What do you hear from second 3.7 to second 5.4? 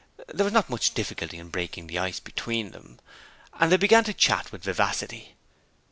they began to chat with vivacity.